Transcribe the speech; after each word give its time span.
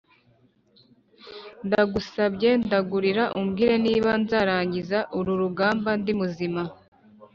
ndagusabye 1.65 2.49
ndagurira 2.65 3.23
umbwire 3.39 3.75
niba 3.85 4.11
nzarangiza 4.21 4.99
uru 5.17 5.31
rugamba 5.41 5.89
ndi 5.99 6.13
muzima" 6.19 6.61